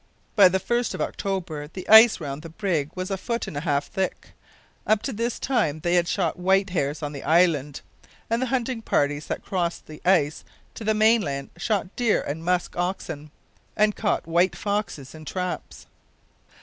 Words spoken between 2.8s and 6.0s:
was a foot and a half thick. Up to this time they